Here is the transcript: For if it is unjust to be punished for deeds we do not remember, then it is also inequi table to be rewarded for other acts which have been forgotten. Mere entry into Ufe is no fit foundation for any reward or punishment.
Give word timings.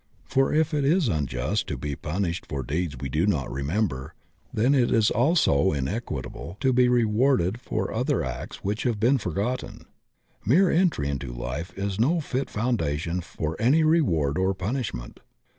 For 0.23 0.51
if 0.51 0.73
it 0.73 0.83
is 0.83 1.07
unjust 1.09 1.67
to 1.67 1.77
be 1.77 1.95
punished 1.95 2.47
for 2.49 2.63
deeds 2.63 2.97
we 2.97 3.07
do 3.07 3.27
not 3.27 3.51
remember, 3.51 4.15
then 4.51 4.73
it 4.73 4.89
is 4.89 5.11
also 5.11 5.73
inequi 5.73 6.23
table 6.23 6.57
to 6.59 6.73
be 6.73 6.87
rewarded 6.87 7.61
for 7.61 7.93
other 7.93 8.23
acts 8.23 8.63
which 8.63 8.81
have 8.81 8.99
been 8.99 9.19
forgotten. 9.19 9.85
Mere 10.43 10.71
entry 10.71 11.07
into 11.07 11.35
Ufe 11.35 11.77
is 11.77 11.99
no 11.99 12.19
fit 12.19 12.49
foundation 12.49 13.21
for 13.21 13.55
any 13.59 13.83
reward 13.83 14.39
or 14.39 14.55
punishment. 14.55 15.19